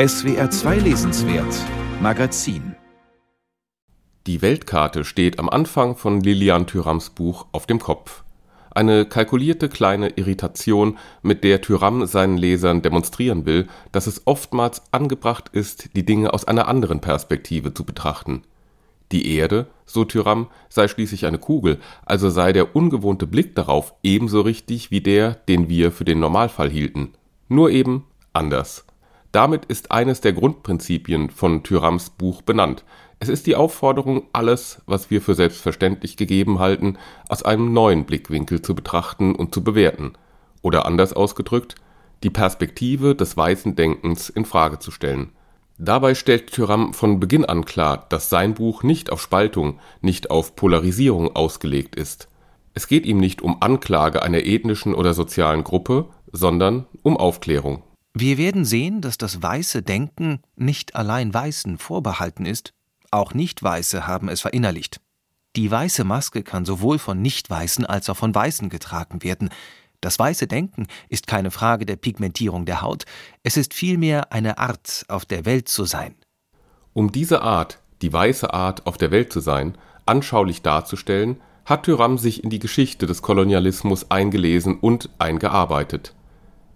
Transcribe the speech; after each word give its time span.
SWR 0.00 0.48
2 0.48 0.76
Lesenswert 0.78 1.56
Magazin 2.00 2.76
Die 4.28 4.42
Weltkarte 4.42 5.04
steht 5.04 5.40
am 5.40 5.48
Anfang 5.48 5.96
von 5.96 6.20
Lilian 6.20 6.68
Thürams 6.68 7.10
Buch 7.10 7.46
auf 7.50 7.66
dem 7.66 7.80
Kopf. 7.80 8.22
Eine 8.70 9.06
kalkulierte 9.06 9.68
kleine 9.68 10.10
Irritation, 10.10 10.98
mit 11.22 11.42
der 11.42 11.62
Thüram 11.62 12.06
seinen 12.06 12.38
Lesern 12.38 12.80
demonstrieren 12.80 13.44
will, 13.44 13.66
dass 13.90 14.06
es 14.06 14.24
oftmals 14.24 14.82
angebracht 14.92 15.48
ist, 15.50 15.96
die 15.96 16.06
Dinge 16.06 16.32
aus 16.32 16.44
einer 16.44 16.68
anderen 16.68 17.00
Perspektive 17.00 17.74
zu 17.74 17.82
betrachten. 17.82 18.42
Die 19.10 19.34
Erde, 19.34 19.66
so 19.84 20.04
Thüram, 20.04 20.46
sei 20.68 20.86
schließlich 20.86 21.26
eine 21.26 21.38
Kugel, 21.38 21.80
also 22.06 22.30
sei 22.30 22.52
der 22.52 22.76
ungewohnte 22.76 23.26
Blick 23.26 23.56
darauf 23.56 23.94
ebenso 24.04 24.42
richtig 24.42 24.92
wie 24.92 25.00
der, 25.00 25.34
den 25.48 25.68
wir 25.68 25.90
für 25.90 26.04
den 26.04 26.20
Normalfall 26.20 26.70
hielten. 26.70 27.14
Nur 27.48 27.70
eben 27.70 28.04
anders. 28.32 28.84
Damit 29.38 29.66
ist 29.66 29.92
eines 29.92 30.20
der 30.20 30.32
Grundprinzipien 30.32 31.30
von 31.30 31.62
Thürams 31.62 32.10
Buch 32.10 32.42
benannt. 32.42 32.82
Es 33.20 33.28
ist 33.28 33.46
die 33.46 33.54
Aufforderung, 33.54 34.24
alles, 34.32 34.82
was 34.86 35.12
wir 35.12 35.22
für 35.22 35.36
selbstverständlich 35.36 36.16
gegeben 36.16 36.58
halten, 36.58 36.98
aus 37.28 37.44
einem 37.44 37.72
neuen 37.72 38.04
Blickwinkel 38.04 38.62
zu 38.62 38.74
betrachten 38.74 39.36
und 39.36 39.54
zu 39.54 39.62
bewerten. 39.62 40.14
Oder 40.60 40.86
anders 40.86 41.12
ausgedrückt, 41.12 41.76
die 42.24 42.30
Perspektive 42.30 43.14
des 43.14 43.36
weißen 43.36 43.76
Denkens 43.76 44.28
in 44.28 44.44
Frage 44.44 44.80
zu 44.80 44.90
stellen. 44.90 45.30
Dabei 45.78 46.16
stellt 46.16 46.50
Thüram 46.50 46.92
von 46.92 47.20
Beginn 47.20 47.44
an 47.44 47.64
klar, 47.64 48.06
dass 48.08 48.30
sein 48.30 48.54
Buch 48.54 48.82
nicht 48.82 49.12
auf 49.12 49.22
Spaltung, 49.22 49.78
nicht 50.00 50.32
auf 50.32 50.56
Polarisierung 50.56 51.36
ausgelegt 51.36 51.94
ist. 51.94 52.26
Es 52.74 52.88
geht 52.88 53.06
ihm 53.06 53.18
nicht 53.18 53.40
um 53.40 53.62
Anklage 53.62 54.20
einer 54.20 54.44
ethnischen 54.44 54.94
oder 54.94 55.14
sozialen 55.14 55.62
Gruppe, 55.62 56.06
sondern 56.32 56.86
um 57.04 57.16
Aufklärung. 57.16 57.84
Wir 58.14 58.38
werden 58.38 58.64
sehen, 58.64 59.00
dass 59.00 59.18
das 59.18 59.42
weiße 59.42 59.82
Denken 59.82 60.40
nicht 60.56 60.96
allein 60.96 61.32
Weißen 61.32 61.78
vorbehalten 61.78 62.46
ist, 62.46 62.72
auch 63.10 63.32
Nicht-Weiße 63.32 64.06
haben 64.06 64.28
es 64.28 64.40
verinnerlicht. 64.40 65.00
Die 65.56 65.70
weiße 65.70 66.04
Maske 66.04 66.42
kann 66.42 66.64
sowohl 66.64 66.98
von 66.98 67.20
Nicht-Weißen 67.22 67.86
als 67.86 68.10
auch 68.10 68.16
von 68.16 68.34
Weißen 68.34 68.68
getragen 68.68 69.22
werden. 69.22 69.50
Das 70.00 70.18
weiße 70.18 70.46
Denken 70.46 70.86
ist 71.08 71.26
keine 71.26 71.50
Frage 71.50 71.86
der 71.86 71.96
Pigmentierung 71.96 72.66
der 72.66 72.82
Haut, 72.82 73.04
es 73.42 73.56
ist 73.56 73.74
vielmehr 73.74 74.32
eine 74.32 74.58
Art, 74.58 75.04
auf 75.08 75.24
der 75.24 75.44
Welt 75.44 75.68
zu 75.68 75.84
sein. 75.84 76.14
Um 76.92 77.10
diese 77.10 77.42
Art, 77.42 77.80
die 78.02 78.12
weiße 78.12 78.52
Art, 78.52 78.86
auf 78.86 78.98
der 78.98 79.10
Welt 79.10 79.32
zu 79.32 79.40
sein, 79.40 79.76
anschaulich 80.06 80.62
darzustellen, 80.62 81.40
hat 81.64 81.84
Thüram 81.84 82.16
sich 82.16 82.44
in 82.44 82.50
die 82.50 82.60
Geschichte 82.60 83.06
des 83.06 83.22
Kolonialismus 83.22 84.10
eingelesen 84.10 84.78
und 84.78 85.10
eingearbeitet. 85.18 86.14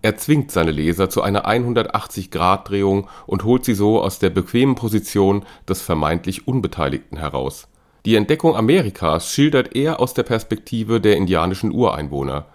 Er 0.02 0.16
zwingt 0.16 0.50
seine 0.50 0.72
Leser 0.72 1.08
zu 1.08 1.22
einer 1.22 1.46
180-Grad-Drehung 1.46 3.08
und 3.26 3.44
holt 3.44 3.64
sie 3.64 3.74
so 3.74 4.02
aus 4.02 4.18
der 4.18 4.30
bequemen 4.30 4.74
Position 4.74 5.44
des 5.68 5.80
vermeintlich 5.80 6.48
Unbeteiligten 6.48 7.18
heraus. 7.18 7.68
Die 8.04 8.16
Entdeckung 8.16 8.56
Amerikas 8.56 9.32
schildert 9.32 9.76
er 9.76 10.00
aus 10.00 10.12
der 10.12 10.24
Perspektive 10.24 11.00
der 11.00 11.16
indianischen 11.16 11.70
Ureinwohner. 11.70 12.46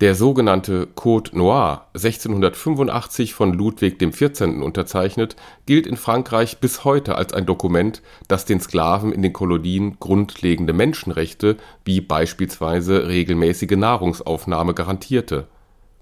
Der 0.00 0.16
sogenannte 0.16 0.88
Code 0.88 1.36
Noir, 1.38 1.86
1685 1.94 3.32
von 3.32 3.52
Ludwig 3.52 3.98
XIV. 3.98 4.62
unterzeichnet, 4.62 5.36
gilt 5.66 5.86
in 5.86 5.96
Frankreich 5.96 6.58
bis 6.58 6.84
heute 6.84 7.14
als 7.14 7.32
ein 7.32 7.46
Dokument, 7.46 8.02
das 8.26 8.44
den 8.44 8.60
Sklaven 8.60 9.12
in 9.12 9.22
den 9.22 9.32
Kolonien 9.32 9.98
grundlegende 10.00 10.72
Menschenrechte 10.72 11.56
wie 11.84 12.00
beispielsweise 12.00 13.06
regelmäßige 13.06 13.76
Nahrungsaufnahme 13.76 14.74
garantierte 14.74 15.46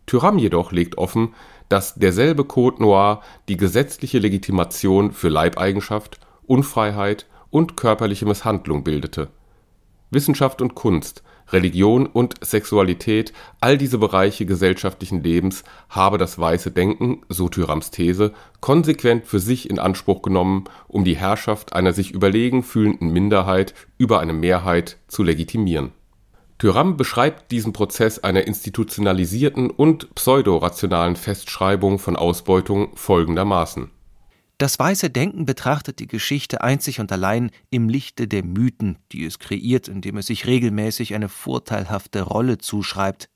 Thüram 0.07 0.39
jedoch 0.39 0.73
legt 0.73 0.99
offen, 0.99 1.35
dass 1.69 1.97
derselbe 1.97 2.45
Code 2.45 2.81
Noir 2.81 3.23
die 3.49 3.57
gesetzliche 3.57 4.19
Legitimation 4.19 5.12
für 5.12 5.29
Leibeigenschaft, 5.29 6.21
Unfreiheit 6.47 7.27
und 7.51 7.77
körperliche 7.77 8.27
Misshandlung 8.27 8.84
bildete. 8.84 9.29
Wissenschaft 10.11 10.62
und 10.62 10.77
Kunst, 10.77 11.25
Religion 11.53 12.06
und 12.06 12.34
Sexualität, 12.45 13.33
all 13.61 13.77
diese 13.78 13.99
Bereiche 13.99 14.47
gesellschaftlichen 14.47 15.22
Lebens 15.22 15.65
habe 15.89 16.19
das 16.19 16.39
weiße 16.39 16.71
Denken, 16.71 17.22
so 17.28 17.49
Thürams 17.49 17.91
These, 17.91 18.33
konsequent 18.61 19.27
für 19.27 19.41
sich 19.41 19.69
in 19.69 19.81
Anspruch 19.81 20.22
genommen, 20.22 20.65
um 20.87 21.05
die 21.05 21.16
Herrschaft 21.16 21.72
einer 21.72 21.93
sich 21.93 22.12
überlegen 22.12 22.62
fühlenden 22.62 23.12
Minderheit 23.12 23.75
über 23.99 24.21
eine 24.21 24.33
Mehrheit 24.33 24.99
zu 25.09 25.25
legitimieren 25.25 25.93
Thüram 26.59 26.97
beschreibt 26.97 27.50
diesen 27.53 27.72
Prozess 27.72 28.19
einer 28.19 28.47
institutionalisierten 28.47 29.71
und 29.71 30.15
pseudorationalen 30.15 31.17
Festschreibung 31.17 31.99
von 31.99 32.17
Ausbeutung 32.17 32.97
folgendermaßen: 32.97 33.91
Das 34.56 34.78
weiße 34.78 35.11
Denken 35.11 35.45
betrachtet 35.45 35.99
die 35.99 36.06
Geschichte 36.06 36.62
einzig 36.62 36.99
und 36.99 37.12
allein 37.12 37.50
im 37.69 37.91
Lichte 37.91 38.27
der 38.27 38.43
Mythen, 38.43 38.99
die 39.12 39.27
es 39.27 39.39
kreiert, 39.39 39.89
indem 39.89 40.16
es 40.16 40.27
sich 40.27 40.47
regelmäßig 40.47 41.15
eine 41.15 41.28
vorteilhafte 41.28 42.22
Rolle 42.22 42.56
zuschreibt 42.56 43.28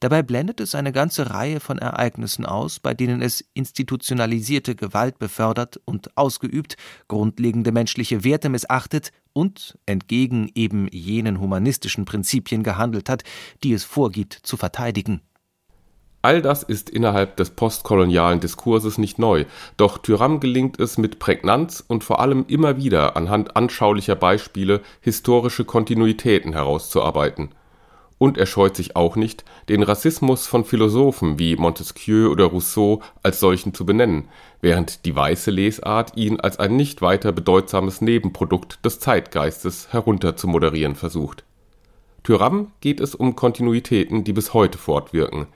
Dabei 0.00 0.22
blendet 0.22 0.60
es 0.60 0.74
eine 0.74 0.92
ganze 0.92 1.30
Reihe 1.30 1.60
von 1.60 1.78
Ereignissen 1.78 2.46
aus, 2.46 2.80
bei 2.80 2.94
denen 2.94 3.22
es 3.22 3.44
institutionalisierte 3.54 4.74
Gewalt 4.74 5.18
befördert 5.18 5.80
und 5.84 6.16
ausgeübt, 6.16 6.76
grundlegende 7.08 7.72
menschliche 7.72 8.24
Werte 8.24 8.48
missachtet 8.48 9.12
und 9.32 9.78
entgegen 9.86 10.50
eben 10.54 10.88
jenen 10.90 11.40
humanistischen 11.40 12.04
Prinzipien 12.04 12.62
gehandelt 12.62 13.08
hat, 13.08 13.24
die 13.62 13.72
es 13.72 13.84
vorgibt 13.84 14.34
zu 14.34 14.56
verteidigen. 14.56 15.20
All 16.20 16.42
das 16.42 16.64
ist 16.64 16.90
innerhalb 16.90 17.36
des 17.36 17.50
postkolonialen 17.50 18.40
Diskurses 18.40 18.98
nicht 18.98 19.20
neu, 19.20 19.44
doch 19.76 19.98
Tyram 19.98 20.40
gelingt 20.40 20.80
es 20.80 20.98
mit 20.98 21.20
Prägnanz 21.20 21.84
und 21.86 22.02
vor 22.02 22.18
allem 22.18 22.44
immer 22.48 22.76
wieder 22.76 23.16
anhand 23.16 23.56
anschaulicher 23.56 24.16
Beispiele 24.16 24.82
historische 25.00 25.64
Kontinuitäten 25.64 26.52
herauszuarbeiten 26.52 27.50
und 28.18 28.36
er 28.36 28.46
scheut 28.46 28.76
sich 28.76 28.96
auch 28.96 29.16
nicht, 29.16 29.44
den 29.68 29.82
Rassismus 29.82 30.46
von 30.46 30.64
Philosophen 30.64 31.38
wie 31.38 31.56
Montesquieu 31.56 32.28
oder 32.28 32.46
Rousseau 32.46 33.00
als 33.22 33.40
solchen 33.40 33.72
zu 33.74 33.86
benennen, 33.86 34.28
während 34.60 35.04
die 35.06 35.14
weiße 35.14 35.50
Lesart 35.50 36.16
ihn 36.16 36.40
als 36.40 36.58
ein 36.58 36.76
nicht 36.76 37.00
weiter 37.00 37.32
bedeutsames 37.32 38.00
Nebenprodukt 38.00 38.84
des 38.84 38.98
Zeitgeistes 38.98 39.92
herunterzumoderieren 39.92 40.96
versucht. 40.96 41.44
Thüram 42.24 42.72
geht 42.80 43.00
es 43.00 43.14
um 43.14 43.36
Kontinuitäten, 43.36 44.24
die 44.24 44.32
bis 44.32 44.52
heute 44.52 44.76
fortwirken. 44.76 45.46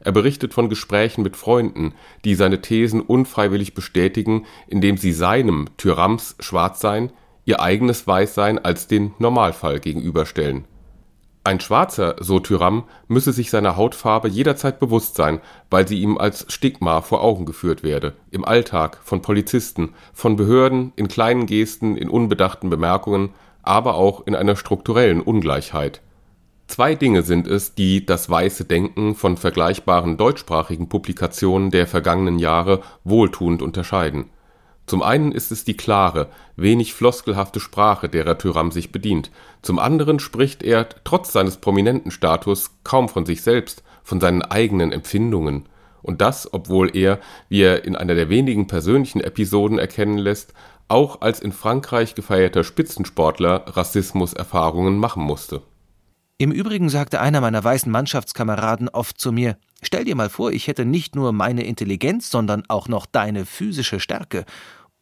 Er 0.00 0.12
berichtet 0.12 0.52
von 0.52 0.68
Gesprächen 0.68 1.22
mit 1.22 1.36
Freunden, 1.36 1.94
die 2.24 2.34
seine 2.34 2.60
Thesen 2.60 3.00
unfreiwillig 3.00 3.74
bestätigen, 3.74 4.46
indem 4.66 4.96
sie 4.96 5.12
seinem 5.12 5.68
Thürams 5.76 6.36
Schwarzsein 6.40 7.12
ihr 7.44 7.60
eigenes 7.60 8.06
Weißsein 8.06 8.58
als 8.58 8.86
den 8.86 9.12
Normalfall 9.18 9.78
gegenüberstellen 9.78 10.64
ein 11.42 11.58
Schwarzer, 11.58 12.16
so 12.20 12.38
Thüram, 12.38 12.84
müsse 13.08 13.32
sich 13.32 13.50
seiner 13.50 13.76
Hautfarbe 13.76 14.28
jederzeit 14.28 14.78
bewusst 14.78 15.14
sein, 15.14 15.40
weil 15.70 15.88
sie 15.88 16.00
ihm 16.00 16.18
als 16.18 16.44
Stigma 16.52 17.00
vor 17.00 17.22
Augen 17.22 17.46
geführt 17.46 17.82
werde, 17.82 18.14
im 18.30 18.44
Alltag, 18.44 18.98
von 19.02 19.22
Polizisten, 19.22 19.94
von 20.12 20.36
Behörden, 20.36 20.92
in 20.96 21.08
kleinen 21.08 21.46
Gesten, 21.46 21.96
in 21.96 22.10
unbedachten 22.10 22.68
Bemerkungen, 22.68 23.30
aber 23.62 23.94
auch 23.94 24.26
in 24.26 24.34
einer 24.34 24.56
strukturellen 24.56 25.22
Ungleichheit. 25.22 26.02
Zwei 26.66 26.94
Dinge 26.94 27.22
sind 27.22 27.48
es, 27.48 27.74
die 27.74 28.04
das 28.04 28.28
weiße 28.30 28.64
Denken 28.64 29.14
von 29.14 29.36
vergleichbaren 29.36 30.16
deutschsprachigen 30.18 30.88
Publikationen 30.88 31.70
der 31.70 31.86
vergangenen 31.86 32.38
Jahre 32.38 32.82
wohltuend 33.02 33.62
unterscheiden 33.62 34.26
zum 34.90 35.04
einen 35.04 35.30
ist 35.30 35.52
es 35.52 35.62
die 35.62 35.76
klare, 35.76 36.30
wenig 36.56 36.94
floskelhafte 36.94 37.60
Sprache, 37.60 38.08
derer 38.08 38.38
Thüram 38.38 38.72
sich 38.72 38.90
bedient, 38.90 39.30
zum 39.62 39.78
anderen 39.78 40.18
spricht 40.18 40.64
er 40.64 40.88
trotz 41.04 41.32
seines 41.32 41.58
prominenten 41.58 42.10
Status 42.10 42.72
kaum 42.82 43.08
von 43.08 43.24
sich 43.24 43.42
selbst, 43.42 43.84
von 44.02 44.18
seinen 44.18 44.42
eigenen 44.42 44.90
Empfindungen, 44.90 45.68
und 46.02 46.20
das, 46.20 46.52
obwohl 46.52 46.96
er, 46.96 47.20
wie 47.48 47.60
er 47.60 47.84
in 47.84 47.94
einer 47.94 48.16
der 48.16 48.30
wenigen 48.30 48.66
persönlichen 48.66 49.20
Episoden 49.20 49.78
erkennen 49.78 50.18
lässt, 50.18 50.54
auch 50.88 51.20
als 51.20 51.38
in 51.38 51.52
Frankreich 51.52 52.16
gefeierter 52.16 52.64
Spitzensportler 52.64 53.66
Rassismuserfahrungen 53.68 54.98
machen 54.98 55.22
musste. 55.22 55.62
Im 56.36 56.50
Übrigen 56.50 56.88
sagte 56.88 57.20
einer 57.20 57.40
meiner 57.40 57.62
weißen 57.62 57.92
Mannschaftskameraden 57.92 58.88
oft 58.88 59.20
zu 59.20 59.30
mir 59.30 59.56
Stell 59.82 60.04
dir 60.04 60.14
mal 60.14 60.28
vor, 60.28 60.52
ich 60.52 60.66
hätte 60.66 60.84
nicht 60.84 61.16
nur 61.16 61.32
meine 61.32 61.64
Intelligenz, 61.64 62.30
sondern 62.30 62.64
auch 62.68 62.88
noch 62.88 63.06
deine 63.06 63.46
physische 63.46 63.98
Stärke 63.98 64.44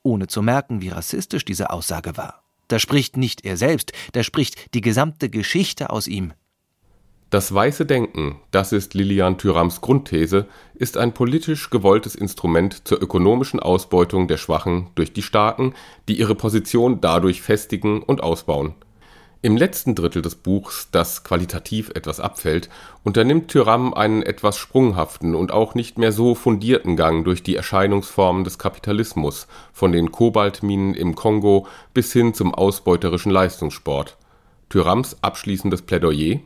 ohne 0.03 0.27
zu 0.27 0.43
merken, 0.43 0.81
wie 0.81 0.89
rassistisch 0.89 1.45
diese 1.45 1.71
Aussage 1.71 2.17
war. 2.17 2.43
Da 2.69 2.79
spricht 2.79 3.17
nicht 3.17 3.45
er 3.45 3.57
selbst, 3.57 3.93
da 4.13 4.23
spricht 4.23 4.75
die 4.75 4.81
gesamte 4.81 5.31
Geschichte 5.31 5.91
aus 5.91 6.07
ihm. 6.07 6.33
Das 7.31 7.53
weiße 7.53 7.85
Denken, 7.85 8.41
das 8.53 8.73
ist 8.73 8.95
Lilian 8.95 9.37
Thürams 9.37 9.83
Grundthese, 9.83 10.47
ist 10.75 10.97
ein 10.97 11.13
politisch 11.13 11.69
gewolltes 11.69 12.15
Instrument 12.15 12.89
zur 12.89 13.03
ökonomischen 13.03 13.61
Ausbeutung 13.61 14.29
der 14.29 14.39
Schwachen 14.39 14.89
durch 14.95 15.13
die 15.13 15.21
Starken, 15.21 15.75
die 16.09 16.19
ihre 16.19 16.35
Position 16.35 17.03
dadurch 17.03 17.43
festigen 17.43 18.03
und 18.03 18.23
ausbauen. 18.23 18.75
Im 19.41 19.57
letzten 19.57 19.95
Drittel 19.95 20.21
des 20.21 20.35
Buchs, 20.35 20.89
das 20.91 21.23
qualitativ 21.23 21.91
etwas 21.91 22.19
abfällt, 22.19 22.69
unternimmt 23.05 23.49
Tyram 23.49 23.95
einen 23.95 24.25
etwas 24.25 24.59
sprunghaften 24.59 25.37
und 25.37 25.53
auch 25.53 25.77
nicht 25.77 25.97
mehr 25.97 26.11
so 26.11 26.35
fundierten 26.35 26.97
Gang 26.97 27.25
durch 27.25 27.45
die 27.45 27.55
Erscheinungsformen 27.55 28.43
des 28.43 28.59
Kapitalismus, 28.59 29.47
von 29.73 29.93
den 29.93 30.11
Kobaltminen 30.11 30.93
im 30.93 31.15
Kongo 31.15 31.69
bis 31.95 32.13
hin 32.13 32.35
zum 32.35 32.53
ausbeuterischen 32.53 33.31
Leistungssport. 33.31 34.19
Tyrams 34.71 35.19
abschließendes 35.23 35.83
Plädoyer 35.83 36.41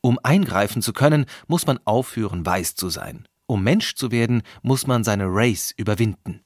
Um 0.00 0.18
eingreifen 0.22 0.80
zu 0.80 0.94
können, 0.94 1.26
muss 1.48 1.66
man 1.66 1.80
aufhören, 1.84 2.46
weiß 2.46 2.76
zu 2.76 2.88
sein. 2.88 3.28
Um 3.46 3.62
Mensch 3.62 3.94
zu 3.94 4.10
werden, 4.10 4.42
muss 4.62 4.86
man 4.86 5.04
seine 5.04 5.26
Race 5.26 5.74
überwinden. 5.76 6.40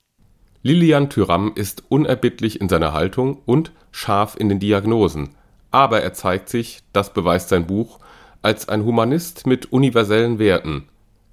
Lilian 0.62 1.10
Tyram 1.10 1.52
ist 1.54 1.84
unerbittlich 1.90 2.60
in 2.60 2.68
seiner 2.68 2.92
Haltung 2.92 3.40
und 3.46 3.70
scharf 3.92 4.34
in 4.36 4.48
den 4.48 4.58
Diagnosen– 4.58 5.28
aber 5.76 6.00
er 6.00 6.14
zeigt 6.14 6.48
sich, 6.48 6.80
das 6.94 7.12
beweist 7.12 7.50
sein 7.50 7.66
Buch, 7.66 7.98
als 8.40 8.66
ein 8.70 8.86
Humanist 8.86 9.46
mit 9.46 9.72
universellen 9.72 10.38
Werten, 10.38 10.88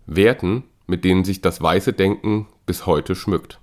Werten, 0.06 0.66
mit 0.86 1.06
denen 1.06 1.24
sich 1.24 1.40
das 1.40 1.62
weiße 1.62 1.94
Denken 1.94 2.48
bis 2.66 2.86
heute 2.86 3.16
schmückt 3.16 3.62